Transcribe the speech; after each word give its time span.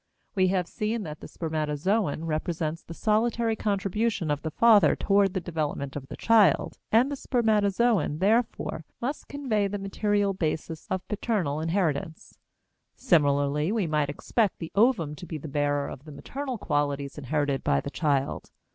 We 0.33 0.47
have 0.47 0.67
seen 0.67 1.03
that 1.03 1.19
the 1.19 1.27
spermatozoon 1.27 2.25
represents 2.25 2.81
the 2.81 2.95
solitary 2.95 3.55
contribution 3.55 4.31
of 4.31 4.41
the 4.41 4.49
father 4.49 4.95
toward 4.95 5.35
the 5.35 5.39
development 5.39 5.95
of 5.95 6.07
the 6.07 6.17
child, 6.17 6.79
and 6.91 7.11
the 7.11 7.15
spermatozoon, 7.15 8.17
therefore, 8.17 8.83
must 8.99 9.27
convey 9.27 9.67
the 9.67 9.77
material 9.77 10.33
basis 10.33 10.87
of 10.89 11.07
paternal 11.07 11.59
inheritance. 11.61 12.35
Similarly 12.95 13.71
we 13.71 13.85
might 13.85 14.09
expect 14.09 14.57
the 14.57 14.71
ovum 14.73 15.13
to 15.17 15.25
be 15.27 15.37
the 15.37 15.47
bearer 15.47 15.87
of 15.87 16.05
the 16.05 16.11
maternal 16.11 16.57
qualities 16.57 17.19
inherited 17.19 17.63
by 17.63 17.79
the 17.79 17.91
child. 17.91 18.49